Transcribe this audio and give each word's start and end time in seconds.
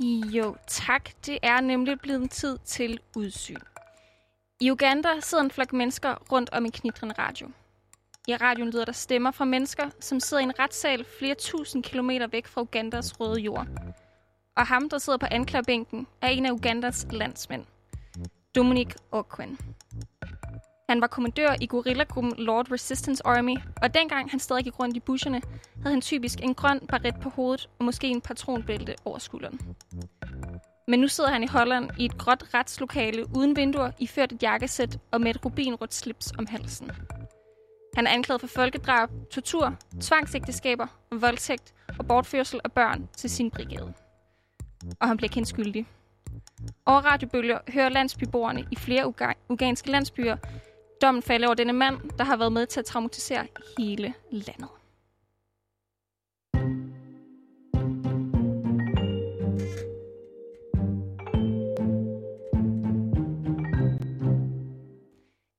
Jo, 0.00 0.56
tak. 0.66 1.10
Det 1.26 1.38
er 1.42 1.60
nemlig 1.60 2.00
blevet 2.00 2.30
tid 2.30 2.58
til 2.64 3.00
udsyn. 3.16 3.56
I 4.60 4.70
Uganda 4.70 5.20
sidder 5.20 5.44
en 5.44 5.50
flok 5.50 5.72
mennesker 5.72 6.14
rundt 6.32 6.50
om 6.52 6.64
en 6.64 6.72
knitrende 6.72 7.14
radio. 7.18 7.50
I 8.28 8.36
radioen 8.36 8.70
lyder 8.70 8.84
der 8.84 8.92
stemmer 8.92 9.30
fra 9.30 9.44
mennesker, 9.44 9.90
som 10.00 10.20
sidder 10.20 10.40
i 10.40 10.44
en 10.44 10.58
retssal 10.58 11.04
flere 11.18 11.34
tusind 11.34 11.82
kilometer 11.82 12.26
væk 12.26 12.46
fra 12.46 12.60
Ugandas 12.60 13.20
røde 13.20 13.40
jord. 13.40 13.66
Og 14.56 14.66
ham, 14.66 14.88
der 14.88 14.98
sidder 14.98 15.18
på 15.18 15.26
anklagebænken, 15.30 16.06
er 16.20 16.28
en 16.28 16.46
af 16.46 16.50
Ugandas 16.50 17.06
landsmænd. 17.10 17.64
Dominic 18.54 18.94
Okwen. 19.10 19.58
Han 20.88 21.00
var 21.00 21.06
kommandør 21.06 21.56
i 21.60 21.66
gorillagruppen 21.66 22.34
Lord 22.38 22.72
Resistance 22.72 23.26
Army, 23.26 23.56
og 23.82 23.94
dengang 23.94 24.30
han 24.30 24.40
stadig 24.40 24.64
gik 24.64 24.78
rundt 24.78 24.96
i 24.96 25.00
busherne, 25.00 25.42
havde 25.82 25.94
han 25.94 26.00
typisk 26.00 26.40
en 26.42 26.54
grøn 26.54 26.80
baret 26.88 27.14
på 27.20 27.28
hovedet 27.28 27.68
og 27.78 27.84
måske 27.84 28.06
en 28.06 28.20
patronbælte 28.20 28.94
over 29.04 29.18
skulderen. 29.18 29.60
Men 30.88 31.00
nu 31.00 31.08
sidder 31.08 31.30
han 31.30 31.42
i 31.42 31.46
Holland 31.46 31.90
i 31.98 32.04
et 32.04 32.18
gråt 32.18 32.44
retslokale 32.54 33.24
uden 33.36 33.56
vinduer, 33.56 33.90
iført 33.98 34.32
et 34.32 34.42
jakkesæt 34.42 34.98
og 35.10 35.20
med 35.20 35.30
et 35.34 35.44
rubinrødt 35.44 35.94
slips 35.94 36.32
om 36.38 36.46
halsen. 36.46 36.90
Han 37.96 38.06
er 38.06 38.10
anklaget 38.10 38.40
for 38.40 38.48
folkedrab, 38.48 39.10
tortur, 39.30 39.76
tvangsægteskaber, 40.00 40.86
voldtægt 41.12 41.74
og 41.98 42.06
bortførsel 42.06 42.60
af 42.64 42.72
børn 42.72 43.08
til 43.16 43.30
sin 43.30 43.50
brigade. 43.50 43.92
Og 45.00 45.08
han 45.08 45.16
bliver 45.16 45.30
kendt 45.30 45.48
skyldig. 45.48 45.86
Over 46.86 47.00
radiobølger 47.00 47.58
hører 47.68 47.88
landsbyboerne 47.88 48.66
i 48.70 48.76
flere 48.76 49.06
uga- 49.06 49.36
uganske 49.48 49.90
landsbyer 49.90 50.36
dommen 51.02 51.22
falder 51.22 51.48
over 51.48 51.54
denne 51.54 51.72
mand, 51.72 52.00
der 52.18 52.24
har 52.24 52.36
været 52.36 52.52
med 52.52 52.66
til 52.66 52.80
at 52.80 52.86
traumatisere 52.86 53.46
hele 53.78 54.14
landet. 54.30 54.68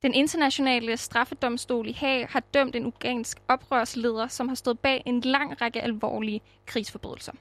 Den 0.01 0.13
internationale 0.13 0.97
straffedomstol 0.97 1.87
i 1.87 1.91
Haag 1.91 2.27
har 2.29 2.39
dømt 2.39 2.75
en 2.75 2.85
ugansk 2.85 3.37
oprørsleder, 3.47 4.27
som 4.27 4.47
har 4.47 4.55
stået 4.55 4.79
bag 4.79 5.03
en 5.05 5.21
lang 5.21 5.61
række 5.61 5.81
alvorlige 5.81 6.41
krigsforbrydelser. 6.65 7.31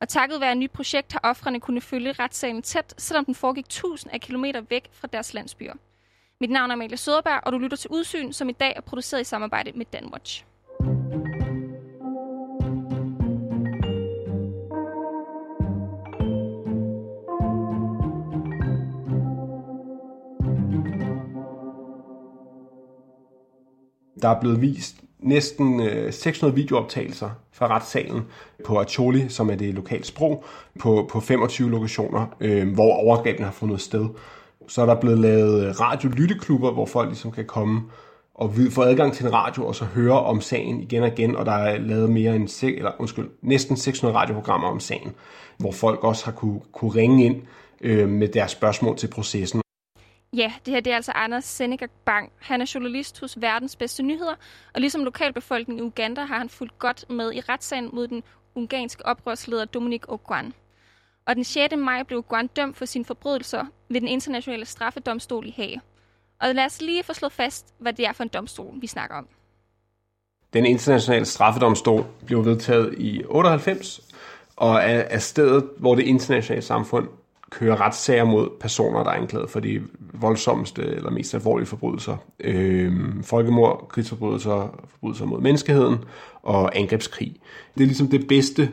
Og 0.00 0.08
takket 0.08 0.40
være 0.40 0.52
et 0.52 0.58
nyt 0.58 0.70
projekt 0.70 1.12
har 1.12 1.20
offrene 1.22 1.60
kunne 1.60 1.80
følge 1.80 2.12
retssagen 2.12 2.62
tæt, 2.62 2.94
selvom 2.98 3.24
den 3.24 3.34
foregik 3.34 3.68
tusind 3.68 4.12
af 4.12 4.20
kilometer 4.20 4.60
væk 4.60 4.88
fra 4.92 5.08
deres 5.12 5.34
landsbyer. 5.34 5.74
Mit 6.40 6.50
navn 6.50 6.70
er 6.70 6.74
Amalie 6.74 6.96
Søderberg, 6.96 7.40
og 7.46 7.52
du 7.52 7.58
lytter 7.58 7.76
til 7.76 7.90
Udsyn, 7.90 8.32
som 8.32 8.48
i 8.48 8.52
dag 8.52 8.72
er 8.76 8.80
produceret 8.80 9.20
i 9.20 9.24
samarbejde 9.24 9.72
med 9.74 9.86
Danwatch. 9.92 10.44
Der 24.22 24.28
er 24.28 24.40
blevet 24.40 24.60
vist 24.60 24.96
næsten 25.18 25.80
øh, 25.80 26.12
600 26.12 26.54
videooptagelser 26.54 27.30
fra 27.52 27.76
retssalen 27.76 28.22
på 28.64 28.80
Acholi, 28.80 29.28
som 29.28 29.50
er 29.50 29.54
det 29.54 29.74
lokale 29.74 30.04
sprog, 30.04 30.44
på, 30.80 31.08
på 31.10 31.20
25 31.20 31.70
lokationer, 31.70 32.26
øh, 32.40 32.74
hvor 32.74 32.94
overgrebene 32.94 33.44
har 33.44 33.52
fundet 33.52 33.80
sted. 33.80 34.08
Så 34.68 34.82
er 34.82 34.86
der 34.86 35.00
blevet 35.00 35.18
lavet 35.18 35.66
øh, 35.66 35.80
radiolytteklubber, 35.80 36.70
hvor 36.70 36.86
folk 36.86 37.08
ligesom 37.08 37.32
kan 37.32 37.44
komme 37.44 37.82
og 38.34 38.54
få 38.70 38.82
adgang 38.82 39.12
til 39.12 39.26
en 39.26 39.32
radio 39.32 39.66
og 39.66 39.74
så 39.74 39.84
høre 39.84 40.20
om 40.20 40.40
sagen 40.40 40.80
igen 40.80 41.02
og 41.02 41.08
igen, 41.08 41.36
og 41.36 41.46
der 41.46 41.52
er 41.52 41.78
lavet 41.78 42.10
mere 42.10 42.36
end 42.36 42.48
se, 42.48 42.76
eller, 42.76 42.90
undskyld, 42.98 43.30
næsten 43.42 43.76
600 43.76 44.18
radioprogrammer 44.18 44.68
om 44.68 44.80
sagen, 44.80 45.14
hvor 45.58 45.72
folk 45.72 46.04
også 46.04 46.24
har 46.24 46.32
kunne, 46.32 46.60
kunne 46.72 46.94
ringe 46.94 47.24
ind 47.24 47.42
øh, 47.80 48.08
med 48.08 48.28
deres 48.28 48.50
spørgsmål 48.50 48.96
til 48.96 49.08
processen. 49.08 49.60
Ja, 50.36 50.52
det 50.66 50.74
her 50.74 50.80
det 50.80 50.90
er 50.90 50.96
altså 50.96 51.12
Anders 51.12 51.44
Seneca 51.44 51.86
Bang. 52.04 52.32
Han 52.38 52.60
er 52.60 52.70
journalist 52.74 53.20
hos 53.20 53.40
Verdens 53.40 53.76
Bedste 53.76 54.02
Nyheder, 54.02 54.34
og 54.74 54.80
ligesom 54.80 55.04
lokalbefolkningen 55.04 55.84
i 55.84 55.86
Uganda 55.86 56.20
har 56.20 56.38
han 56.38 56.48
fulgt 56.48 56.78
godt 56.78 57.10
med 57.10 57.32
i 57.32 57.40
retssagen 57.40 57.90
mod 57.92 58.08
den 58.08 58.22
ungarske 58.54 59.06
oprørsleder 59.06 59.64
Dominic 59.64 60.02
Ogwan. 60.08 60.52
Og 61.26 61.34
den 61.36 61.44
6. 61.44 61.74
maj 61.76 62.02
blev 62.02 62.18
Ogwan 62.18 62.46
dømt 62.46 62.76
for 62.76 62.84
sine 62.84 63.04
forbrydelser 63.04 63.64
ved 63.94 64.00
den 64.00 64.08
internationale 64.08 64.66
straffedomstol 64.66 65.46
i 65.46 65.54
Haag. 65.56 65.80
Og 66.40 66.54
lad 66.54 66.64
os 66.64 66.80
lige 66.80 67.04
få 67.04 67.12
slået 67.12 67.32
fast, 67.32 67.66
hvad 67.78 67.92
det 67.92 68.06
er 68.06 68.12
for 68.12 68.22
en 68.22 68.28
domstol, 68.28 68.74
vi 68.80 68.86
snakker 68.86 69.16
om. 69.16 69.26
Den 70.52 70.66
internationale 70.66 71.24
straffedomstol 71.24 72.04
blev 72.26 72.44
vedtaget 72.44 72.94
i 72.98 73.22
98, 73.24 74.00
og 74.56 74.74
er, 74.74 74.80
er 74.98 75.18
stedet, 75.18 75.64
hvor 75.78 75.94
det 75.94 76.02
internationale 76.02 76.62
samfund 76.62 77.08
kører 77.50 77.80
retssager 77.80 78.24
mod 78.24 78.48
personer, 78.60 79.02
der 79.02 79.10
er 79.10 79.14
anklaget 79.14 79.50
for 79.50 79.60
de 79.60 79.82
voldsomste 79.98 80.82
eller 80.82 81.10
mest 81.10 81.34
alvorlige 81.34 81.66
forbrydelser. 81.66 82.16
Øh, 82.40 82.92
folkemord, 83.22 83.88
krigsforbrydelser, 83.88 84.84
forbrydelser 84.88 85.24
mod 85.24 85.40
menneskeheden 85.40 85.98
og 86.42 86.78
angrebskrig. 86.78 87.36
Det 87.74 87.82
er 87.82 87.86
ligesom 87.86 88.08
det 88.08 88.28
bedste 88.28 88.70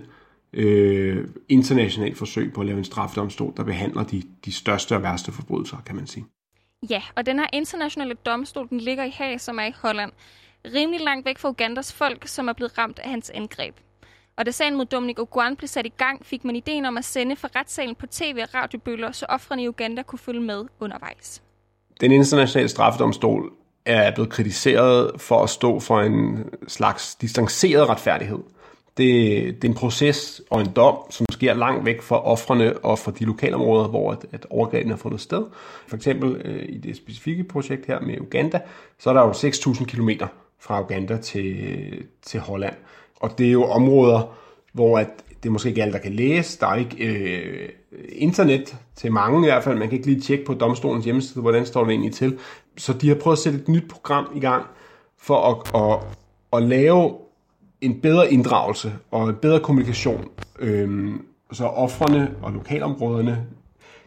øh, 0.53 1.27
internationalt 1.49 2.17
forsøg 2.17 2.53
på 2.53 2.61
at 2.61 2.67
lave 2.67 2.77
en 2.77 2.83
straffedomstol, 2.83 3.53
der 3.57 3.63
behandler 3.63 4.03
de, 4.03 4.23
de 4.45 4.53
største 4.53 4.95
og 4.95 5.03
værste 5.03 5.31
forbrydelser, 5.31 5.77
kan 5.85 5.95
man 5.95 6.07
sige. 6.07 6.25
Ja, 6.89 7.01
og 7.15 7.25
den 7.25 7.39
her 7.39 7.47
internationale 7.53 8.13
domstol, 8.13 8.69
den 8.69 8.79
ligger 8.79 9.03
i 9.03 9.09
Haag, 9.09 9.41
som 9.41 9.59
er 9.59 9.65
i 9.65 9.73
Holland. 9.81 10.11
Rimelig 10.75 11.01
langt 11.01 11.25
væk 11.25 11.37
fra 11.37 11.49
Ugandas 11.49 11.93
folk, 11.93 12.27
som 12.27 12.47
er 12.47 12.53
blevet 12.53 12.77
ramt 12.77 12.99
af 12.99 13.09
hans 13.09 13.29
angreb. 13.29 13.75
Og 14.37 14.45
da 14.45 14.51
sagen 14.51 14.77
mod 14.77 14.85
Dominic 14.85 15.19
Ogwan 15.19 15.55
blev 15.55 15.67
sat 15.67 15.85
i 15.85 15.93
gang, 15.97 16.25
fik 16.25 16.45
man 16.45 16.55
ideen 16.55 16.85
om 16.85 16.97
at 16.97 17.05
sende 17.05 17.35
fra 17.35 17.49
retssalen 17.55 17.95
på 17.95 18.07
tv 18.07 18.39
og 18.41 18.55
radiobøller, 18.55 19.11
så 19.11 19.25
offrene 19.29 19.63
i 19.63 19.67
Uganda 19.67 20.01
kunne 20.01 20.19
følge 20.19 20.41
med 20.41 20.65
undervejs. 20.79 21.43
Den 22.01 22.11
internationale 22.11 22.69
straffedomstol 22.69 23.51
er 23.85 24.13
blevet 24.13 24.29
kritiseret 24.29 25.21
for 25.21 25.43
at 25.43 25.49
stå 25.49 25.79
for 25.79 26.01
en 26.01 26.49
slags 26.67 27.15
distanceret 27.15 27.89
retfærdighed. 27.89 28.39
Det, 28.97 29.07
det 29.61 29.63
er 29.63 29.69
en 29.69 29.75
proces 29.75 30.41
og 30.49 30.61
en 30.61 30.71
dom, 30.75 30.97
som 31.09 31.25
sker 31.31 31.53
langt 31.53 31.85
væk 31.85 32.01
fra 32.01 32.25
offrene 32.25 32.77
og 32.77 32.99
fra 32.99 33.11
de 33.19 33.25
lokalområder, 33.25 33.87
hvor 33.87 34.11
at, 34.11 34.25
at 34.31 34.45
overgrebene 34.49 34.91
har 34.91 34.97
fundet 34.97 35.21
sted. 35.21 35.43
For 35.87 35.95
eksempel 35.95 36.41
øh, 36.45 36.65
i 36.69 36.77
det 36.77 36.97
specifikke 36.97 37.43
projekt 37.43 37.85
her 37.85 37.99
med 37.99 38.21
Uganda, 38.21 38.59
så 38.99 39.09
er 39.09 39.13
der 39.13 39.21
jo 39.21 39.31
6.000 39.31 39.85
km 39.85 40.09
fra 40.59 40.81
Uganda 40.81 41.17
til, 41.17 41.55
til 42.21 42.39
Holland. 42.39 42.75
Og 43.15 43.37
det 43.37 43.47
er 43.47 43.51
jo 43.51 43.63
områder, 43.63 44.37
hvor 44.73 44.99
at 44.99 45.09
det 45.43 45.49
er 45.49 45.53
måske 45.53 45.69
ikke 45.69 45.81
alle, 45.81 45.93
der 45.93 45.99
kan 45.99 46.13
læse. 46.13 46.59
Der 46.59 46.67
er 46.67 46.75
ikke 46.75 47.05
øh, 47.05 47.69
internet 48.09 48.75
til 48.95 49.11
mange 49.11 49.47
i 49.47 49.51
hvert 49.51 49.63
fald. 49.63 49.77
Man 49.77 49.89
kan 49.89 49.97
ikke 49.97 50.07
lige 50.07 50.21
tjekke 50.21 50.45
på 50.45 50.53
domstolens 50.53 51.05
hjemmeside, 51.05 51.41
hvordan 51.41 51.65
står 51.65 51.83
det 51.83 51.91
egentlig 51.91 52.13
til. 52.13 52.39
Så 52.77 52.93
de 52.93 53.07
har 53.07 53.15
prøvet 53.15 53.37
at 53.37 53.43
sætte 53.43 53.59
et 53.59 53.67
nyt 53.67 53.89
program 53.89 54.27
i 54.35 54.39
gang 54.39 54.65
for 55.17 55.35
at, 55.35 55.81
at, 55.81 55.99
at 56.53 56.69
lave 56.69 57.17
en 57.81 58.01
bedre 58.01 58.33
inddragelse 58.33 58.93
og 59.11 59.29
en 59.29 59.35
bedre 59.35 59.59
kommunikation, 59.59 60.29
øh, 60.59 61.13
så 61.51 61.65
offrene 61.65 62.35
og 62.41 62.51
lokalområderne 62.51 63.47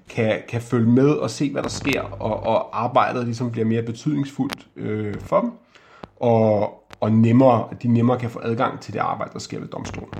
kan, 0.09 0.43
kan 0.49 0.61
følge 0.61 0.91
med 0.91 1.11
og 1.11 1.31
se, 1.31 1.53
hvad 1.53 1.62
der 1.62 1.69
sker, 1.69 2.03
og, 2.03 2.43
og 2.43 2.84
arbejdet 2.84 3.25
ligesom 3.25 3.51
bliver 3.51 3.67
mere 3.67 3.83
betydningsfuldt 3.83 4.69
øh, 4.77 5.21
for 5.21 5.41
dem, 5.41 5.53
og, 6.16 6.84
og 7.01 7.13
nemmere, 7.13 7.69
at 7.71 7.83
de 7.83 7.89
nemmere 7.89 8.19
kan 8.19 8.31
få 8.31 8.41
adgang 8.43 8.81
til 8.81 8.95
det 8.95 9.01
arbejde, 9.01 9.33
der 9.33 9.39
sker 9.39 9.60
ved 9.60 9.69
domstolen. 9.69 10.15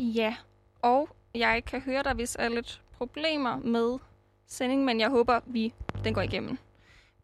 Ja, 0.00 0.34
og 0.82 1.08
jeg 1.34 1.62
kan 1.66 1.80
høre, 1.80 2.02
der 2.02 2.14
hvis 2.14 2.36
er 2.38 2.48
lidt 2.48 2.82
problemer 2.98 3.56
med 3.58 3.98
sendingen, 4.46 4.86
men 4.86 5.00
jeg 5.00 5.08
håber, 5.08 5.40
vi 5.46 5.72
den 6.04 6.14
går 6.14 6.22
igennem. 6.22 6.58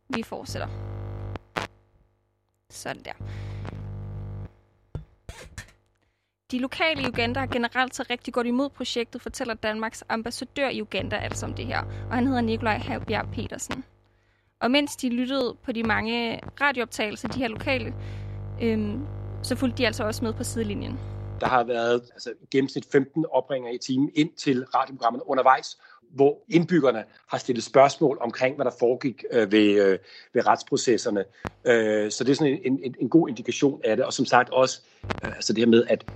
Vi 0.09 0.23
fortsætter. 0.23 0.69
Sådan 2.71 3.03
der. 3.05 3.13
De 6.51 6.59
lokale 6.59 7.03
i 7.03 7.07
Uganda 7.09 7.41
har 7.41 7.47
generelt 7.47 7.95
så 7.95 8.05
rigtig 8.11 8.35
godt 8.35 8.47
imod 8.47 8.69
projektet, 8.69 9.23
fortæller 9.23 9.55
Danmarks 9.55 10.05
ambassadør 10.09 10.69
i 10.69 10.83
Uganda 10.83 11.17
altså 11.17 11.47
om 11.47 11.55
det 11.55 11.67
her, 11.67 11.81
og 11.81 12.15
han 12.15 12.27
hedder 12.27 12.41
Nikolaj 12.41 12.79
Havbjerg 12.79 13.29
Petersen. 13.33 13.85
Og 14.61 14.71
mens 14.71 14.97
de 14.97 15.09
lyttede 15.09 15.57
på 15.65 15.73
de 15.73 15.83
mange 15.83 16.41
radiooptagelser, 16.61 17.29
de 17.29 17.39
her 17.39 17.49
lokale, 17.49 17.95
øhm, 18.63 19.07
så 19.43 19.57
fulgte 19.57 19.79
de 19.79 19.87
altså 19.87 20.05
også 20.05 20.25
med 20.25 20.33
på 20.33 20.45
sidelinjen. 20.45 20.99
Der 21.41 21.47
har 21.47 21.65
været 21.65 22.03
altså, 22.13 22.33
gennemsnit 22.51 22.87
15 22.93 23.25
opringer 23.33 23.71
i 23.71 23.79
timen 23.79 24.11
ind 24.15 24.31
til 24.37 24.65
radioprogrammerne 24.65 25.29
undervejs, 25.29 25.79
hvor 26.03 26.39
indbyggerne 26.49 27.05
har 27.29 27.39
stillet 27.39 27.65
spørgsmål 27.65 28.19
omkring, 28.21 28.57
hvad 28.57 28.65
der 28.65 28.73
foregik 28.79 29.25
øh, 29.33 29.53
ved, 29.53 29.87
øh, 29.87 29.99
ved 30.33 30.47
retsprocesserne. 30.47 31.25
Øh, 31.65 32.11
så 32.11 32.25
det 32.25 32.31
er 32.31 32.35
sådan 32.35 32.59
en, 32.65 32.81
en, 32.85 32.95
en 33.01 33.09
god 33.09 33.29
indikation 33.29 33.81
af 33.85 33.97
det. 33.97 34.05
Og 34.05 34.13
som 34.13 34.27
sagt 34.27 34.51
også 34.51 34.81
øh, 35.25 35.35
altså 35.35 35.53
det 35.53 35.61
her 35.61 35.67
med, 35.67 35.85
at 35.89 36.07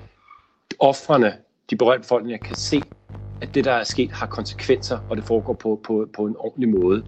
offrene, 0.78 1.32
de 1.70 1.76
berørte 1.76 2.00
befolkninger, 2.00 2.38
kan 2.46 2.56
se, 2.56 2.82
at 3.42 3.54
det, 3.54 3.64
der 3.64 3.72
er 3.72 3.84
sket, 3.84 4.12
har 4.12 4.26
konsekvenser, 4.26 4.98
og 5.10 5.16
det 5.16 5.24
foregår 5.24 5.52
på, 5.52 5.80
på, 5.84 6.06
på 6.16 6.26
en 6.26 6.36
ordentlig 6.38 6.68
måde. 6.68 7.04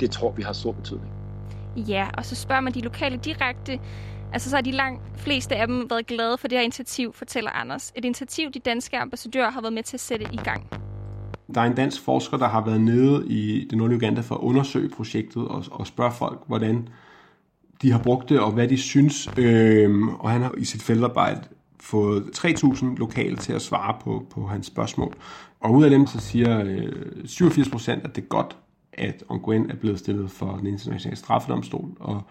Det 0.00 0.10
tror 0.10 0.30
vi 0.30 0.42
har 0.42 0.52
stor 0.52 0.72
betydning. 0.72 1.10
Ja, 1.76 2.08
og 2.18 2.24
så 2.24 2.34
spørger 2.34 2.60
man 2.60 2.74
de 2.74 2.80
lokale 2.80 3.16
direkte, 3.16 3.80
Altså 4.32 4.50
så 4.50 4.56
har 4.56 4.62
de 4.62 4.70
langt 4.70 5.02
fleste 5.16 5.56
af 5.56 5.66
dem 5.66 5.90
været 5.90 6.06
glade 6.06 6.38
for 6.38 6.48
det 6.48 6.58
her 6.58 6.62
initiativ, 6.62 7.12
fortæller 7.12 7.50
Anders. 7.50 7.92
Et 7.96 8.04
initiativ, 8.04 8.50
de 8.50 8.58
danske 8.58 8.98
ambassadører 8.98 9.50
har 9.50 9.60
været 9.60 9.72
med 9.72 9.82
til 9.82 9.96
at 9.96 10.00
sætte 10.00 10.26
i 10.32 10.36
gang. 10.36 10.66
Der 11.54 11.60
er 11.60 11.64
en 11.64 11.74
dansk 11.74 12.04
forsker, 12.04 12.36
der 12.36 12.48
har 12.48 12.64
været 12.64 12.80
nede 12.80 13.26
i 13.26 13.66
det 13.70 13.78
nordlige 13.78 13.96
Uganda 13.96 14.20
for 14.20 14.34
at 14.34 14.40
undersøge 14.40 14.88
projektet 14.88 15.48
og, 15.48 15.64
og 15.70 15.86
spørge 15.86 16.12
folk, 16.12 16.40
hvordan 16.46 16.88
de 17.82 17.92
har 17.92 18.02
brugt 18.02 18.28
det, 18.28 18.40
og 18.40 18.52
hvad 18.52 18.68
de 18.68 18.76
synes. 18.76 19.30
Øhm, 19.38 20.08
og 20.08 20.30
han 20.30 20.42
har 20.42 20.54
i 20.58 20.64
sit 20.64 20.82
feltarbejde 20.82 21.40
fået 21.80 22.22
3.000 22.22 22.86
lokale 22.96 23.36
til 23.36 23.52
at 23.52 23.62
svare 23.62 23.96
på, 24.00 24.26
på 24.30 24.46
hans 24.46 24.66
spørgsmål. 24.66 25.14
Og 25.60 25.74
ud 25.74 25.84
af 25.84 25.90
dem 25.90 26.06
så 26.06 26.20
siger 26.20 26.64
øh, 26.64 26.92
87 27.24 27.68
procent, 27.68 28.04
at 28.04 28.16
det 28.16 28.22
er 28.22 28.26
godt, 28.26 28.56
at 28.92 29.24
Ongwen 29.28 29.70
er 29.70 29.74
blevet 29.74 29.98
stillet 29.98 30.30
for 30.30 30.56
den 30.56 30.66
internationale 30.66 31.16
straffedomstol, 31.16 31.90
og, 32.00 32.22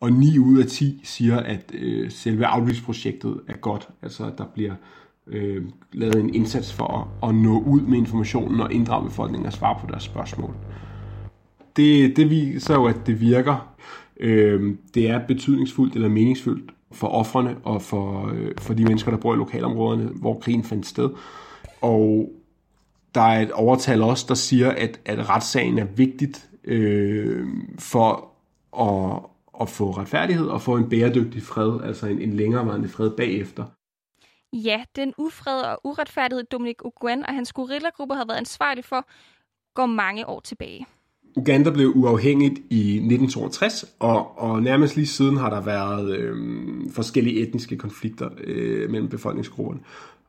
og 0.00 0.12
9 0.12 0.38
ud 0.38 0.58
af 0.58 0.66
10 0.66 1.00
siger, 1.04 1.40
at 1.40 1.72
øh, 1.74 2.10
selve 2.10 2.46
outreach-projektet 2.54 3.40
er 3.48 3.56
godt, 3.56 3.88
altså 4.02 4.24
at 4.24 4.38
der 4.38 4.44
bliver 4.54 4.74
øh, 5.26 5.64
lavet 5.92 6.20
en 6.20 6.34
indsats 6.34 6.72
for 6.72 7.16
at, 7.22 7.28
at 7.28 7.34
nå 7.34 7.60
ud 7.60 7.80
med 7.80 7.98
informationen 7.98 8.60
og 8.60 8.72
inddrage 8.72 9.04
befolkningen 9.04 9.46
og 9.46 9.52
svare 9.52 9.78
på 9.80 9.86
deres 9.90 10.02
spørgsmål. 10.02 10.54
Det, 11.76 12.16
det 12.16 12.30
viser 12.30 12.74
jo, 12.74 12.84
at 12.84 13.06
det 13.06 13.20
virker. 13.20 13.76
Øh, 14.20 14.74
det 14.94 15.10
er 15.10 15.26
betydningsfuldt 15.26 15.94
eller 15.94 16.08
meningsfuldt 16.08 16.70
for 16.96 17.08
offrene 17.08 17.56
og 17.64 17.82
for, 17.82 18.30
øh, 18.34 18.52
for 18.58 18.74
de 18.74 18.84
mennesker, 18.84 19.10
der 19.10 19.18
bor 19.18 19.34
i 19.34 19.36
lokalområderne, 19.36 20.04
hvor 20.04 20.38
krigen 20.38 20.64
fandt 20.64 20.86
sted. 20.86 21.10
Og 21.80 22.32
der 23.14 23.20
er 23.20 23.42
et 23.42 23.52
overtal 23.52 24.02
også, 24.02 24.24
der 24.28 24.34
siger, 24.34 24.70
at, 24.70 25.00
at 25.04 25.28
retssagen 25.28 25.78
er 25.78 25.84
vigtigt 25.84 26.50
øh, 26.64 27.46
for 27.78 28.30
at, 28.78 29.22
at 29.60 29.68
få 29.68 29.90
retfærdighed 29.90 30.46
og 30.46 30.62
få 30.62 30.76
en 30.76 30.88
bæredygtig 30.88 31.42
fred, 31.42 31.80
altså 31.84 32.06
en, 32.06 32.20
en 32.20 32.32
længerevarende 32.32 32.88
fred 32.88 33.10
bagefter. 33.10 33.64
Ja, 34.52 34.84
den 34.96 35.14
ufred 35.18 35.62
og 35.62 35.80
uretfærdighed, 35.84 36.44
Dominik 36.44 36.84
Uguen 36.84 37.26
og 37.26 37.34
hans 37.34 37.52
guerillagruppe 37.52 38.14
har 38.14 38.24
været 38.24 38.38
ansvarlig 38.38 38.84
for, 38.84 39.06
går 39.74 39.86
mange 39.86 40.28
år 40.28 40.40
tilbage. 40.40 40.86
Uganda 41.36 41.70
blev 41.70 41.92
uafhængigt 41.94 42.58
i 42.70 42.80
1962, 42.80 43.84
og, 43.98 44.38
og 44.38 44.62
nærmest 44.62 44.96
lige 44.96 45.06
siden 45.06 45.36
har 45.36 45.50
der 45.50 45.60
været 45.60 46.16
øh, 46.18 46.36
forskellige 46.90 47.40
etniske 47.40 47.76
konflikter 47.76 48.28
øh, 48.44 48.90
mellem 48.90 49.08
befolkningsgrupperne. 49.08 49.80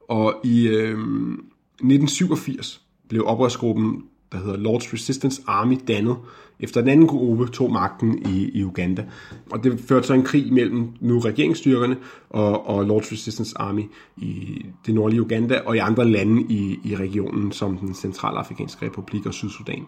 Og 0.08 0.36
i 0.44 0.68
øh, 0.68 0.98
1987 1.00 2.82
blev 3.10 3.24
oprørsgruppen, 3.26 4.04
der 4.32 4.38
hedder 4.38 4.58
Lord's 4.58 4.94
Resistance 4.94 5.42
Army, 5.48 5.78
dannet, 5.88 6.18
efter 6.60 6.82
den 6.82 6.90
anden 6.90 7.08
gruppe 7.08 7.48
tog 7.48 7.72
magten 7.72 8.28
i, 8.30 8.50
i 8.54 8.64
Uganda. 8.64 9.06
Og 9.52 9.64
det 9.64 9.80
førte 9.80 10.08
så 10.08 10.14
en 10.14 10.24
krig 10.24 10.54
mellem 10.54 10.88
nu 11.00 11.20
regeringsstyrkerne 11.20 11.98
og, 12.30 12.68
og 12.68 12.82
Lord's 12.82 13.12
Resistance 13.12 13.58
Army 13.58 13.84
i 14.18 14.66
det 14.86 14.96
nordlige 14.96 15.22
Uganda 15.22 15.60
og 15.66 15.76
i 15.76 15.80
andre 15.80 16.06
lande 16.06 16.42
i, 16.42 16.80
i 16.84 16.96
regionen, 16.96 17.52
som 17.52 17.78
den 17.78 17.94
centralafrikanske 17.94 18.86
republik 18.86 19.26
og 19.26 19.34
Sydsudan. 19.34 19.86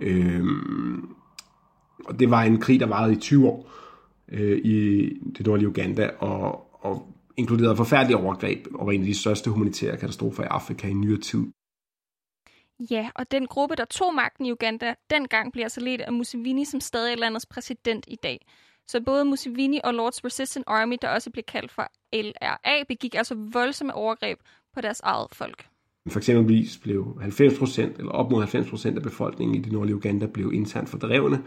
Øhm, 0.00 1.08
og 2.04 2.20
det 2.20 2.30
var 2.30 2.42
en 2.42 2.60
krig, 2.60 2.80
der 2.80 2.86
varede 2.86 3.12
i 3.12 3.16
20 3.16 3.48
år 3.48 3.70
øh, 4.32 4.58
i 4.58 5.08
det 5.38 5.46
nordlige 5.46 5.68
Uganda, 5.68 6.10
og, 6.18 6.66
og 6.84 7.12
inkluderede 7.36 7.76
forfærdelige 7.76 8.16
overgreb 8.16 8.66
og 8.74 8.86
var 8.86 8.92
en 8.92 9.00
af 9.00 9.06
de 9.06 9.14
største 9.14 9.50
humanitære 9.50 9.96
katastrofer 9.96 10.42
i 10.42 10.46
Afrika 10.46 10.88
i 10.88 10.92
nyere 10.92 11.20
tid. 11.20 11.46
Ja, 12.80 13.10
og 13.14 13.30
den 13.30 13.46
gruppe, 13.46 13.76
der 13.76 13.84
tog 13.84 14.14
magten 14.14 14.46
i 14.46 14.52
Uganda, 14.52 14.94
dengang 15.10 15.52
bliver 15.52 15.68
så 15.68 15.80
ledt 15.80 16.00
af 16.00 16.12
Museveni, 16.12 16.64
som 16.64 16.80
stadig 16.80 17.12
er 17.12 17.16
landets 17.16 17.46
præsident 17.46 18.04
i 18.08 18.16
dag. 18.22 18.46
Så 18.88 19.00
både 19.00 19.24
Museveni 19.24 19.80
og 19.84 19.90
Lord's 19.90 20.20
Resistance 20.24 20.68
Army, 20.68 20.96
der 21.02 21.08
også 21.08 21.30
blev 21.30 21.44
kaldt 21.44 21.72
for 21.72 21.90
LRA, 22.12 22.84
begik 22.88 23.14
altså 23.14 23.34
voldsomme 23.52 23.94
overgreb 23.94 24.38
på 24.74 24.80
deres 24.80 25.00
eget 25.00 25.28
folk. 25.32 25.66
For 26.08 26.18
eksempel 26.18 26.68
blev 26.82 27.18
90% 27.22 27.80
eller 27.80 28.12
op 28.12 28.30
mod 28.30 28.44
90% 28.44 28.96
af 28.96 29.02
befolkningen 29.02 29.56
i 29.56 29.58
det 29.60 29.72
nordlige 29.72 29.96
Uganda 29.96 30.26
blev 30.26 30.52
internt 30.52 30.88
fordrevne. 30.88 31.42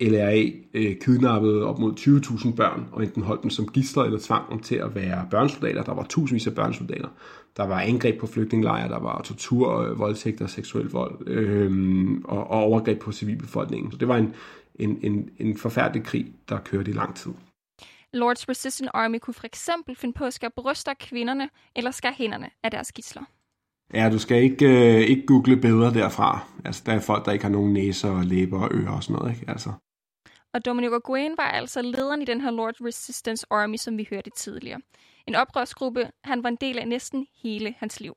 LRA 0.00 0.42
øh, 0.74 0.96
kidnappede 1.00 1.64
op 1.64 1.78
mod 1.78 1.92
20.000 1.98 2.54
børn 2.54 2.88
og 2.92 3.02
enten 3.02 3.22
holdt 3.22 3.42
dem 3.42 3.50
som 3.50 3.68
gidsler 3.68 4.02
eller 4.02 4.18
tvang 4.22 4.50
dem 4.50 4.58
til 4.60 4.76
at 4.76 4.94
være 4.94 5.26
børnesoldater. 5.30 5.82
Der 5.82 5.94
var 5.94 6.04
tusindvis 6.04 6.46
af 6.46 6.54
børnesoldater. 6.54 7.08
Der 7.56 7.66
var 7.66 7.80
angreb 7.80 8.20
på 8.20 8.26
flygtningelejre, 8.26 8.88
der 8.88 8.98
var 8.98 9.22
tortur, 9.22 9.78
øh, 9.78 9.98
voldtægter, 9.98 10.46
seksuel 10.46 10.88
vold 10.88 11.28
øh, 11.28 12.10
og, 12.24 12.50
og 12.50 12.60
overgreb 12.60 13.00
på 13.00 13.12
civilbefolkningen. 13.12 13.92
Så 13.92 13.98
det 13.98 14.08
var 14.08 14.16
en, 14.16 14.34
en, 14.74 14.98
en, 15.02 15.30
en 15.38 15.56
forfærdelig 15.56 16.04
krig, 16.04 16.32
der 16.48 16.58
kørte 16.58 16.90
i 16.90 16.94
lang 16.94 17.16
tid. 17.16 17.32
Lords 18.12 18.48
Resistance 18.48 18.96
Army 18.96 19.18
kunne 19.18 19.34
for 19.34 19.46
eksempel 19.46 19.96
finde 19.96 20.14
på 20.14 20.24
at 20.24 20.34
skære 20.34 20.50
bryster 20.56 20.90
af 20.90 20.98
kvinderne 20.98 21.48
eller 21.76 21.90
skære 21.90 22.14
hænderne 22.16 22.50
af 22.62 22.70
deres 22.70 22.92
gidsler. 22.92 23.22
Ja, 23.94 24.10
du 24.12 24.18
skal 24.18 24.42
ikke, 24.42 24.66
øh, 24.66 25.00
ikke 25.00 25.26
google 25.26 25.56
billeder 25.56 25.92
derfra. 25.92 26.44
Altså, 26.64 26.82
der 26.86 26.92
er 26.92 27.00
folk, 27.00 27.24
der 27.24 27.32
ikke 27.32 27.44
har 27.44 27.52
nogen 27.52 27.72
næser 27.72 28.10
og 28.10 28.24
læber 28.24 28.60
og 28.60 28.70
ører 28.74 28.92
og 28.92 29.02
sådan 29.02 29.16
noget, 29.16 29.34
ikke? 29.34 29.50
Altså. 29.50 29.72
Og 30.54 30.64
Dominic 30.64 30.90
O'Guen 30.90 31.34
var 31.36 31.50
altså 31.52 31.82
lederen 31.82 32.22
i 32.22 32.24
den 32.24 32.40
her 32.40 32.50
Lord 32.50 32.74
Resistance 32.80 33.46
Army, 33.50 33.76
som 33.76 33.98
vi 33.98 34.06
hørte 34.10 34.30
tidligere. 34.36 34.80
En 35.26 35.34
oprørsgruppe, 35.34 36.06
han 36.24 36.42
var 36.42 36.48
en 36.48 36.58
del 36.60 36.78
af 36.78 36.88
næsten 36.88 37.26
hele 37.42 37.74
hans 37.78 38.00
liv. 38.00 38.14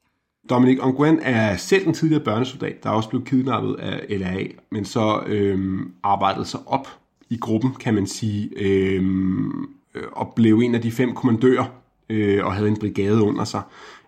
Dominic 0.49 0.79
Ongwen 0.81 1.19
er 1.19 1.57
selv 1.57 1.87
en 1.87 1.93
tidligere 1.93 2.23
børnesoldat, 2.23 2.83
der 2.83 2.89
er 2.89 2.93
også 2.93 3.09
blev 3.09 3.25
kidnappet 3.25 3.75
af 3.75 4.19
LRA, 4.19 4.43
men 4.71 4.85
så 4.85 5.23
øhm, 5.27 5.93
arbejdede 6.03 6.45
sig 6.45 6.59
op 6.67 6.87
i 7.29 7.37
gruppen, 7.37 7.73
kan 7.73 7.93
man 7.93 8.07
sige, 8.07 8.49
øhm, 8.57 9.63
øh, 9.95 10.03
og 10.11 10.33
blev 10.35 10.59
en 10.59 10.75
af 10.75 10.81
de 10.81 10.91
fem 10.91 11.15
kommandører 11.15 11.65
øh, 12.09 12.45
og 12.45 12.53
havde 12.53 12.67
en 12.67 12.79
brigade 12.79 13.21
under 13.21 13.43
sig. 13.43 13.61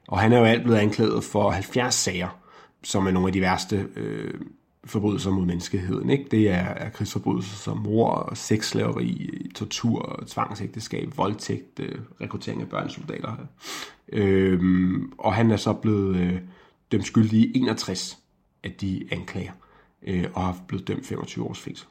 Og 0.07 0.19
han 0.19 0.33
er 0.33 0.39
jo 0.39 0.45
alt 0.45 0.63
blevet 0.63 0.77
anklaget 0.77 1.24
for 1.24 1.50
70 1.50 1.95
sager, 1.95 2.39
som 2.83 3.07
er 3.07 3.12
nogle 3.12 3.27
af 3.30 3.33
de 3.33 3.42
værste 3.42 3.88
øh, 3.95 4.33
forbrydelser 4.86 5.31
mod 5.31 5.45
menneskeheden. 5.45 6.09
Ikke? 6.09 6.25
Det 6.31 6.50
er, 6.50 6.54
er 6.56 6.89
krigsforbrydelser 6.89 7.56
som 7.56 7.77
mor, 7.77 8.31
sexslaveri, 8.36 9.31
tortur, 9.56 10.23
tvangsægteskab, 10.28 11.18
voldtægt, 11.18 11.80
øh, 11.80 11.99
rekruttering 12.21 12.61
af 12.61 12.69
børnesoldater. 12.69 13.35
Øh, 14.14 14.59
og 15.18 15.33
han 15.33 15.52
er 15.52 15.57
så 15.57 15.73
blevet 15.73 16.16
øh, 16.16 16.40
dømt 16.92 17.07
skyldig 17.07 17.40
i 17.40 17.57
61 17.57 18.18
af 18.64 18.71
de 18.71 19.07
anklager, 19.11 19.52
øh, 20.07 20.26
og 20.33 20.45
har 20.45 20.57
blevet 20.68 20.87
dømt 20.87 21.06
25 21.06 21.45
års 21.45 21.59
fængsel. 21.59 21.87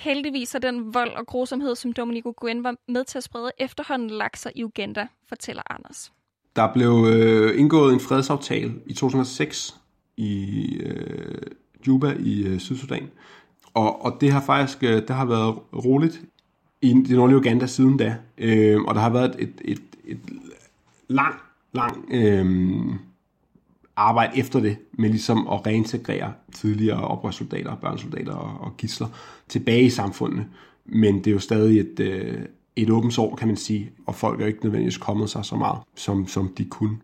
Heldigvis 0.00 0.54
er 0.54 0.58
den 0.58 0.94
vold 0.94 1.10
og 1.10 1.26
grusomhed, 1.26 1.74
som 1.74 1.92
Dominico 1.92 2.34
Guen 2.36 2.64
var 2.64 2.74
med 2.88 3.04
til 3.04 3.18
at 3.18 3.24
sprede, 3.24 3.50
efterhånden 3.58 4.10
lagt 4.10 4.38
sig 4.38 4.52
i 4.54 4.64
Uganda, 4.64 5.06
fortæller 5.28 5.62
Anders. 5.70 6.12
Der 6.56 6.72
blev 6.72 7.06
øh, 7.12 7.60
indgået 7.60 7.92
en 7.94 8.00
fredsaftale 8.00 8.74
i 8.86 8.92
2006 8.92 9.76
i 10.16 10.76
øh, 10.76 11.42
Juba 11.86 12.16
i 12.20 12.42
øh, 12.46 12.58
Sydsudan. 12.58 13.10
Og, 13.74 14.04
og 14.04 14.16
det 14.20 14.32
har 14.32 14.40
faktisk 14.40 14.82
øh, 14.82 15.02
det 15.02 15.10
har 15.10 15.24
været 15.24 15.58
roligt 15.84 16.22
i 16.82 16.92
det 16.92 17.16
nordlige 17.16 17.38
Uganda 17.38 17.66
siden 17.66 17.96
da. 17.96 18.16
Øh, 18.38 18.82
og 18.82 18.94
der 18.94 19.00
har 19.00 19.10
været 19.10 19.36
et, 19.38 19.52
et, 19.64 19.82
et 20.04 20.20
lang, 21.08 21.34
lang 21.72 22.04
øh, 22.10 22.46
arbejde 23.96 24.38
efter 24.38 24.60
det, 24.60 24.76
med 24.92 25.10
ligesom 25.10 25.48
at 25.48 25.66
reintegrere 25.66 26.32
tidligere 26.52 27.00
oprørssoldater, 27.00 27.76
børnesoldater 27.76 28.32
og, 28.32 28.66
og 28.66 28.76
gisler 28.76 29.06
tilbage 29.48 29.82
i 29.82 29.90
samfundet. 29.90 30.46
Men 30.86 31.18
det 31.18 31.26
er 31.26 31.32
jo 31.32 31.38
stadig 31.38 31.80
et, 31.80 32.00
øh, 32.00 32.42
et 32.76 32.90
åbent 32.90 33.14
sår, 33.14 33.36
kan 33.36 33.48
man 33.48 33.56
sige, 33.56 33.92
og 34.06 34.14
folk 34.14 34.40
er 34.40 34.46
ikke 34.46 34.62
nødvendigvis 34.62 34.96
kommet 34.96 35.30
sig 35.30 35.44
så 35.44 35.56
meget, 35.56 35.78
som, 35.94 36.26
som 36.26 36.54
de 36.58 36.64
kunne. 36.64 36.98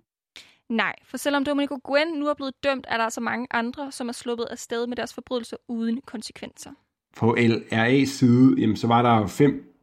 Nej, 0.68 0.94
for 1.04 1.16
selvom 1.16 1.44
Dominico 1.44 1.78
Guen 1.84 2.08
nu 2.18 2.26
er 2.26 2.34
blevet 2.34 2.54
dømt, 2.64 2.86
er 2.88 2.96
der 2.96 3.04
altså 3.04 3.20
mange 3.20 3.46
andre, 3.50 3.92
som 3.92 4.08
er 4.08 4.12
sluppet 4.12 4.44
af 4.44 4.58
sted 4.58 4.86
med 4.86 4.96
deres 4.96 5.14
forbrydelser 5.14 5.56
uden 5.68 6.00
konsekvenser. 6.06 6.70
På 7.16 7.36
LRA's 7.38 8.04
side, 8.04 8.54
jamen, 8.58 8.76
så 8.76 8.86
var 8.86 9.02
der 9.02 9.26
fem 9.26 9.74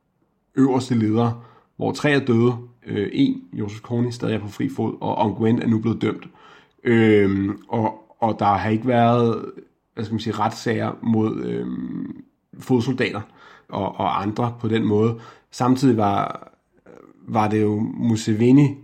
øverste 0.55 0.95
ledere, 0.95 1.41
hvor 1.75 1.91
tre 1.91 2.11
er 2.11 2.25
døde. 2.25 2.53
Øh, 2.85 3.09
en, 3.13 3.43
Josef 3.53 3.81
Kony, 3.81 4.09
stadig 4.09 4.35
er 4.35 4.39
på 4.39 4.47
fri 4.47 4.69
fod, 4.69 4.97
og 5.01 5.15
Ongwen 5.15 5.61
er 5.61 5.67
nu 5.67 5.79
blevet 5.79 6.01
dømt. 6.01 6.27
Øh, 6.83 7.49
og, 7.67 8.15
og 8.19 8.39
der 8.39 8.45
har 8.45 8.69
ikke 8.69 8.87
været 8.87 9.51
hvad 9.99 10.05
skal 10.05 10.13
man 10.13 10.19
sige, 10.19 10.33
retssager 10.33 10.91
mod 11.01 11.43
øh, 11.45 11.67
fodsoldater 12.59 13.21
og, 13.69 13.99
og 13.99 14.21
andre 14.21 14.55
på 14.59 14.67
den 14.67 14.85
måde. 14.85 15.19
Samtidig 15.51 15.97
var, 15.97 16.49
var 17.27 17.47
det 17.47 17.61
jo 17.61 17.79
Museveni, 17.93 18.75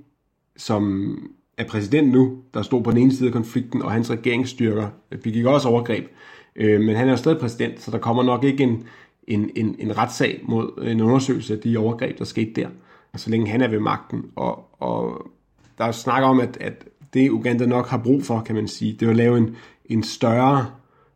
som 0.57 1.15
er 1.57 1.67
præsident 1.67 2.11
nu, 2.11 2.37
der 2.53 2.61
stod 2.61 2.83
på 2.83 2.91
den 2.91 2.99
ene 2.99 3.13
side 3.13 3.29
af 3.29 3.33
konflikten, 3.33 3.81
og 3.81 3.91
hans 3.91 4.11
regeringsstyrker 4.11 4.89
begik 5.23 5.45
også 5.45 5.69
overgreb. 5.69 6.07
Øh, 6.55 6.81
men 6.81 6.95
han 6.95 7.07
er 7.07 7.11
jo 7.11 7.17
stadig 7.17 7.39
præsident, 7.39 7.81
så 7.81 7.91
der 7.91 7.97
kommer 7.97 8.23
nok 8.23 8.43
ikke 8.43 8.63
en, 8.63 8.83
en, 9.27 9.49
en, 9.55 9.75
en 9.79 9.97
retssag 9.97 10.41
mod 10.43 10.83
en 10.83 11.01
undersøgelse 11.01 11.53
af 11.53 11.59
de 11.59 11.77
overgreb, 11.77 12.19
der 12.19 12.25
skete 12.25 12.61
der, 12.61 12.69
så 13.15 13.29
længe 13.29 13.47
han 13.47 13.61
er 13.61 13.67
ved 13.67 13.79
magten. 13.79 14.25
Og, 14.35 14.81
og 14.81 15.27
der 15.77 15.85
er 15.85 15.91
snak 15.91 16.23
om, 16.23 16.39
at, 16.39 16.57
at 16.61 16.85
det 17.13 17.29
Uganda 17.29 17.65
nok 17.65 17.87
har 17.87 17.97
brug 17.97 18.23
for, 18.23 18.41
kan 18.41 18.55
man 18.55 18.67
sige, 18.67 18.93
det 18.93 19.05
er 19.05 19.09
at 19.09 19.15
lave 19.15 19.37
en, 19.37 19.55
en 19.85 20.03
større 20.03 20.65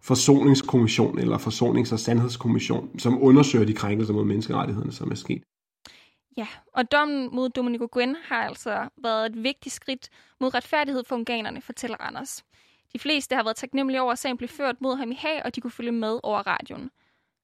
forsoningskommission 0.01 1.19
eller 1.19 1.37
forsonings- 1.37 1.93
og 1.93 1.99
sandhedskommission, 1.99 2.99
som 2.99 3.23
undersøger 3.23 3.65
de 3.65 3.73
krænkelser 3.73 4.13
mod 4.13 4.25
menneskerettighederne, 4.25 4.91
som 4.91 5.11
er 5.11 5.15
sket. 5.15 5.43
Ja, 6.37 6.47
og 6.73 6.91
dommen 6.91 7.29
mod 7.35 7.49
Dominico 7.49 7.87
Guen 7.91 8.15
har 8.23 8.43
altså 8.43 8.89
været 9.03 9.25
et 9.25 9.43
vigtigt 9.43 9.75
skridt 9.75 10.09
mod 10.41 10.53
retfærdighed 10.53 11.03
for 11.07 11.15
unganerne, 11.15 11.61
fortæller 11.61 11.97
Anders. 11.99 12.43
De 12.93 12.99
fleste 12.99 13.35
har 13.35 13.43
været 13.43 13.55
taknemmelige 13.55 14.01
over, 14.01 14.11
at 14.11 14.19
sagen 14.19 14.37
blev 14.37 14.49
ført 14.49 14.75
mod 14.81 14.97
ham 14.97 15.11
i 15.11 15.15
Haag, 15.15 15.41
og 15.45 15.55
de 15.55 15.61
kunne 15.61 15.71
følge 15.71 15.91
med 15.91 16.19
over 16.23 16.47
radioen. 16.47 16.89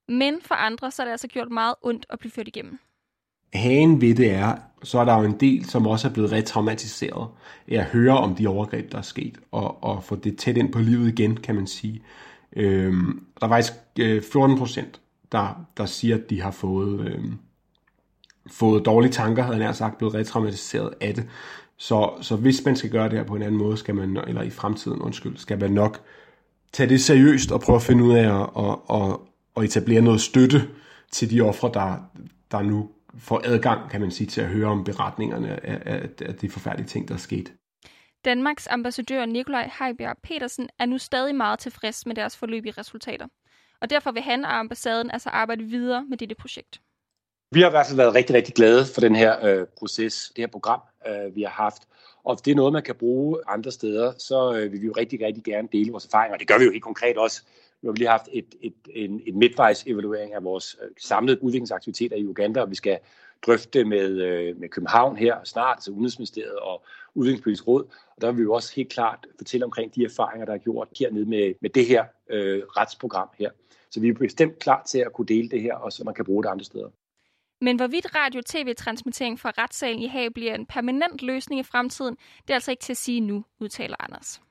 Men 0.08 0.42
for 0.42 0.56
andre 0.56 0.92
så 0.92 1.02
er 1.02 1.06
det 1.06 1.12
altså 1.12 1.28
gjort 1.28 1.52
meget 1.52 1.76
ondt 1.82 2.06
at 2.10 2.20
blive 2.20 2.32
ført 2.32 2.48
igennem. 2.48 2.80
Hagen 3.54 4.02
ved 4.02 4.16
det 4.16 4.32
er, 4.32 4.56
så 4.84 5.00
er 5.00 5.06
der 5.06 5.18
jo 5.18 5.24
en 5.24 5.40
del, 5.40 5.66
som 5.66 5.88
også 5.88 6.08
er 6.08 6.14
blevet 6.14 6.32
retraumatiseret 6.32 7.28
af 7.68 7.76
at 7.76 7.86
høre 7.86 8.18
om 8.18 8.36
de 8.36 8.48
overgreb, 8.48 8.92
der 8.92 8.98
er 8.98 9.02
sket, 9.02 9.40
og, 9.52 9.84
og 9.84 10.04
få 10.04 10.16
det 10.16 10.38
tæt 10.38 10.58
ind 10.58 10.72
på 10.72 10.80
livet 10.80 11.08
igen, 11.08 11.38
kan 11.38 11.56
man 11.56 11.68
sige. 11.68 12.04
Øhm, 12.56 13.26
der 13.40 13.46
er 13.46 13.50
faktisk 13.50 13.74
øh, 14.00 14.22
14 14.22 14.58
procent, 14.58 15.02
der, 15.32 15.66
der 15.78 15.86
siger, 15.86 16.16
at 16.16 16.30
de 16.30 16.42
har 16.42 16.52
fået, 16.52 17.00
øh, 17.00 17.24
fået 18.48 18.86
dårlige 18.86 19.12
tanker, 19.12 19.44
havde 19.44 19.64
jeg 19.64 19.76
sagt, 19.76 19.98
blevet 19.98 20.14
retraumatiseret 20.14 20.94
af 21.02 21.14
det. 21.14 21.28
Så, 21.78 22.10
så 22.22 22.36
hvis 22.36 22.66
man 22.66 22.76
skal 22.76 22.90
gøre 22.90 23.10
det 23.10 23.18
her 23.18 23.26
på 23.26 23.36
en 23.36 23.42
anden 23.42 23.58
måde, 23.58 23.78
skal 23.78 23.96
man, 23.96 24.18
eller 24.28 24.42
i 24.42 24.50
fremtiden, 24.50 25.02
undskyld, 25.02 25.38
skal 25.38 25.60
man 25.60 25.72
nok 25.72 26.02
tage 26.74 26.90
det 26.90 27.02
seriøst 27.02 27.52
og 27.52 27.62
prøve 27.62 27.76
at 27.76 27.82
finde 27.82 28.04
ud 28.04 28.14
af 28.14 28.42
at, 28.42 28.50
at, 28.58 29.02
at, 29.02 29.18
at 29.58 29.64
etablere 29.64 30.02
noget 30.02 30.22
støtte 30.22 30.68
til 31.12 31.30
de 31.30 31.42
ofre, 31.42 31.72
der, 31.74 31.96
der 32.52 32.62
nu 32.62 32.90
får 33.18 33.42
adgang, 33.46 33.90
kan 33.90 34.02
man 34.02 34.12
sige, 34.12 34.28
til 34.28 34.42
at 34.42 34.48
høre 34.48 34.68
om 34.68 34.84
beretningerne 34.84 35.66
af, 35.66 35.82
af, 35.86 36.10
af 36.22 36.36
de 36.36 36.50
forfærdelige 36.50 36.88
ting, 36.88 37.08
der 37.08 37.14
er 37.14 37.18
sket. 37.18 37.54
Danmarks 38.26 38.68
ambassadør 38.68 39.26
Nikolaj 39.26 39.70
Heibjerg 39.80 40.18
Petersen 40.24 40.70
er 40.80 40.86
nu 40.86 40.98
stadig 40.98 41.36
meget 41.36 41.60
tilfreds 41.60 42.06
med 42.06 42.16
deres 42.16 42.38
forløbige 42.38 42.74
resultater. 42.78 43.28
Og 43.82 43.90
derfor 43.90 44.12
vil 44.12 44.22
han 44.22 44.46
og 44.46 44.60
ambassaden 44.60 45.12
altså 45.12 45.30
arbejde 45.30 45.64
videre 45.64 46.06
med 46.10 46.18
dette 46.18 46.36
projekt. 46.36 46.82
Vi 47.52 47.62
har 47.62 47.68
i 47.68 47.72
hvert 47.72 47.86
fald 47.88 47.98
været 47.98 48.16
rigtig, 48.16 48.36
rigtig 48.36 48.54
glade 48.54 48.86
for 48.94 49.02
den 49.02 49.16
her 49.16 49.46
øh, 49.46 49.68
proces, 49.78 50.32
det 50.36 50.42
her 50.42 50.48
program, 50.48 50.80
øh, 51.08 51.36
vi 51.36 51.42
har 51.42 51.50
haft. 51.50 51.84
Og 52.24 52.46
det 52.46 52.52
er 52.52 52.56
noget, 52.56 52.74
man 52.74 52.84
kan 52.84 52.96
bruge 52.96 53.38
andre 53.48 53.72
steder, 53.72 54.14
så 54.18 54.54
øh, 54.54 54.72
vil 54.72 54.82
vi 54.82 54.86
jo 54.86 54.94
rigtig, 54.98 55.22
rigtig 55.22 55.44
gerne 55.44 55.68
dele 55.72 55.92
vores 55.92 56.06
erfaringer. 56.06 56.38
Det 56.38 56.48
gør 56.48 56.58
vi 56.58 56.66
jo 56.66 56.72
helt 56.72 56.84
konkret 56.84 57.18
også. 57.18 57.42
Nu 57.82 57.90
har 57.90 57.94
vi 57.94 57.98
lige 57.98 58.10
haft 58.10 58.30
et, 58.32 58.56
et, 58.62 58.74
en, 58.90 59.22
en 59.26 59.40
midtvejs-evaluering 59.40 60.34
af 60.34 60.44
vores 60.44 60.78
øh, 60.82 60.90
samlede 61.02 61.44
udviklingsaktiviteter 61.44 62.16
i 62.16 62.26
Uganda, 62.26 62.62
og 62.62 62.70
vi 62.70 62.76
skal 62.76 63.00
drøfte 63.46 63.86
med, 63.86 64.22
øh, 64.22 64.60
med 64.60 64.70
København 64.70 65.18
her 65.18 65.44
snart, 65.44 65.78
altså 65.78 65.92
Udenrigsministeriet 65.92 66.56
og 66.56 66.86
Udviklingspolitisk 67.16 67.68
Råd. 67.68 67.84
Og 68.16 68.22
der 68.22 68.28
vil 68.32 68.38
vi 68.38 68.44
jo 68.44 68.54
også 68.54 68.76
helt 68.76 68.90
klart 68.90 69.28
fortælle 69.38 69.66
omkring 69.66 69.96
de 69.96 70.04
erfaringer, 70.04 70.46
der 70.46 70.54
er 70.54 70.58
gjort 70.58 70.88
hernede 71.00 71.26
med, 71.26 71.54
med 71.62 71.70
det 71.70 71.86
her 71.86 72.06
øh, 72.30 72.64
retsprogram 72.78 73.30
her. 73.40 73.50
Så 73.92 74.00
vi 74.00 74.10
er 74.10 74.14
bestemt 74.14 74.60
klar 74.60 74.84
til 74.84 75.00
at 75.00 75.14
kunne 75.14 75.28
dele 75.28 75.50
det 75.50 75.62
her, 75.62 75.76
og 75.76 75.92
så 75.92 76.04
man 76.04 76.14
kan 76.14 76.26
bruge 76.26 76.44
det 76.44 76.50
andre 76.50 76.66
steder. 76.66 76.90
Men 77.62 77.76
hvorvidt 77.76 78.16
radio-tv-transmittering 78.16 79.40
fra 79.40 79.52
retssalen 79.58 80.02
i 80.02 80.08
Haag 80.08 80.34
bliver 80.34 80.56
en 80.56 80.66
permanent 80.66 81.22
løsning 81.22 81.60
i 81.60 81.64
fremtiden, 81.64 82.16
det 82.16 82.50
er 82.50 82.54
altså 82.54 82.72
ikke 82.72 82.82
til 82.82 82.94
at 82.94 82.98
sige 82.98 83.20
nu, 83.20 83.46
udtaler 83.60 83.96
Anders. 84.00 84.42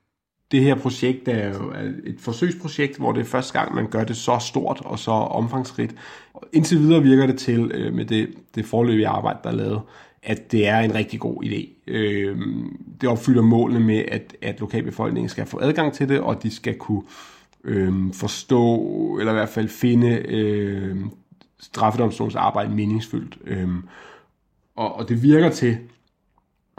Det 0.51 0.63
her 0.63 0.75
projekt 0.75 1.27
er 1.27 1.47
jo 1.47 1.73
et 2.05 2.15
forsøgsprojekt, 2.19 2.97
hvor 2.97 3.11
det 3.11 3.21
er 3.21 3.25
første 3.25 3.59
gang, 3.59 3.75
man 3.75 3.87
gør 3.89 4.03
det 4.03 4.15
så 4.15 4.37
stort 4.39 4.81
og 4.85 4.99
så 4.99 5.11
omfangsrigt. 5.11 5.95
Indtil 6.53 6.79
videre 6.79 7.03
virker 7.03 7.25
det 7.25 7.37
til, 7.39 7.71
øh, 7.73 7.93
med 7.93 8.05
det, 8.05 8.29
det 8.55 8.65
forløbige 8.65 9.07
arbejde, 9.07 9.39
der 9.43 9.49
er 9.49 9.55
lavet, 9.55 9.81
at 10.23 10.51
det 10.51 10.67
er 10.67 10.79
en 10.79 10.95
rigtig 10.95 11.19
god 11.19 11.43
idé. 11.43 11.69
Øh, 11.87 12.37
det 13.01 13.09
opfylder 13.09 13.41
målene 13.41 13.79
med, 13.79 14.03
at, 14.07 14.37
at 14.41 14.59
lokalbefolkningen 14.59 15.29
skal 15.29 15.45
få 15.45 15.59
adgang 15.61 15.93
til 15.93 16.09
det, 16.09 16.19
og 16.19 16.43
de 16.43 16.51
skal 16.51 16.77
kunne 16.77 17.03
øh, 17.63 17.93
forstå, 18.13 19.17
eller 19.19 19.31
i 19.31 19.35
hvert 19.35 19.49
fald 19.49 19.67
finde 19.67 20.09
øh, 20.27 20.95
straffedomstolens 21.59 22.35
arbejde 22.35 22.75
meningsfyldt. 22.75 23.37
Øhm, 23.45 23.83
og, 24.75 24.95
og 24.95 25.09
det 25.09 25.23
virker 25.23 25.49
til, 25.49 25.77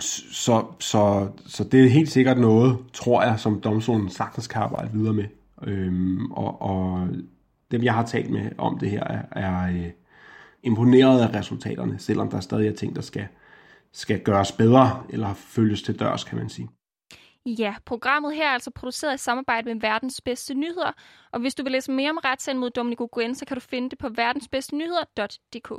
så, 0.01 0.67
så, 0.79 1.29
så 1.47 1.65
det 1.65 1.85
er 1.85 1.89
helt 1.89 2.11
sikkert 2.11 2.39
noget, 2.39 2.79
tror 2.93 3.23
jeg, 3.23 3.41
som 3.41 3.61
domstolen 3.61 4.11
sagtens 4.11 4.47
kan 4.47 4.63
arbejde 4.63 4.93
videre 4.93 5.15
med. 5.15 5.25
Øhm, 5.63 6.33
og, 6.33 6.63
og 6.63 7.09
dem, 7.71 7.83
jeg 7.83 7.95
har 7.95 8.07
talt 8.07 8.31
med 8.31 8.51
om 8.59 8.79
det 8.79 8.91
her, 8.91 9.05
er, 9.05 9.23
er 9.31 9.69
øh, 9.69 9.91
imponeret 10.63 11.21
af 11.21 11.39
resultaterne, 11.39 11.99
selvom 11.99 12.31
der 12.31 12.41
stadig 12.41 12.69
er 12.69 12.73
ting, 12.73 12.97
der 12.97 13.03
skal, 13.03 13.27
skal 13.93 14.21
gøres 14.21 14.53
bedre, 14.53 15.03
eller 15.09 15.35
følges 15.35 15.83
til 15.83 15.99
dørs, 15.99 16.25
kan 16.25 16.39
man 16.39 16.49
sige. 16.49 16.69
Ja, 17.47 17.75
programmet 17.85 18.35
her 18.35 18.49
er 18.49 18.53
altså 18.53 18.71
produceret 18.71 19.15
i 19.15 19.19
samarbejde 19.19 19.75
med 19.75 19.81
Verdens 19.81 20.21
Bedste 20.21 20.55
Nyheder, 20.55 20.93
og 21.33 21.41
hvis 21.41 21.55
du 21.55 21.63
vil 21.63 21.73
læse 21.73 21.93
mere 21.93 22.11
om 22.11 22.19
retssagen 22.25 22.59
mod 22.59 22.71
Dominico 22.71 23.09
Guen, 23.13 23.35
så 23.35 23.45
kan 23.45 23.55
du 23.55 23.61
finde 23.61 23.91
det 23.91 23.99
på 23.99 24.09
verdensbedstenyheder.dk. 24.09 25.73